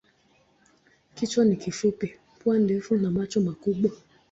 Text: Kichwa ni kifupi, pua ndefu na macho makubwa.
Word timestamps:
Kichwa 1.15 1.45
ni 1.45 1.55
kifupi, 1.55 2.13
pua 2.39 2.59
ndefu 2.59 2.95
na 2.95 3.11
macho 3.11 3.41
makubwa. 3.41 3.91